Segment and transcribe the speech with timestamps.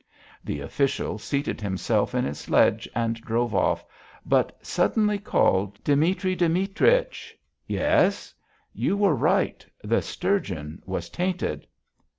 [0.43, 3.85] The official seated himself in his sledge and drove off,
[4.25, 8.33] but suddenly called: "Dimitri Dimitrich!" "Yes."
[8.73, 9.63] "You were right.
[9.83, 11.67] The sturgeon was tainted."